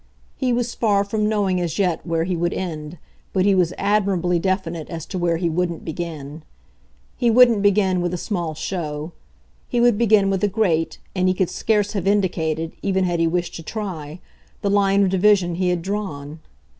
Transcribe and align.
He 0.35 0.51
was 0.51 0.73
far 0.73 1.03
from 1.03 1.29
knowing 1.29 1.61
as 1.61 1.77
yet 1.77 2.03
where 2.03 2.23
he 2.23 2.35
would 2.35 2.55
end, 2.55 2.97
but 3.33 3.45
he 3.45 3.53
was 3.53 3.71
admirably 3.77 4.39
definite 4.39 4.89
as 4.89 5.05
to 5.05 5.19
where 5.19 5.37
he 5.37 5.47
wouldn't 5.47 5.85
begin. 5.85 6.41
He 7.17 7.29
wouldn't 7.29 7.61
begin 7.61 8.01
with 8.01 8.11
a 8.11 8.17
small 8.17 8.55
show 8.55 9.11
he 9.69 9.79
would 9.79 9.99
begin 9.99 10.31
with 10.31 10.43
a 10.43 10.47
great, 10.47 10.97
and 11.15 11.27
he 11.27 11.35
could 11.35 11.51
scarce 11.51 11.93
have 11.93 12.07
indicated, 12.07 12.71
even 12.81 13.03
had 13.03 13.19
he 13.19 13.27
wished 13.27 13.53
to 13.57 13.61
try, 13.61 14.19
the 14.63 14.71
line 14.71 15.03
of 15.03 15.09
division 15.09 15.53
he 15.53 15.69
had 15.69 15.83
drawn. 15.83 16.39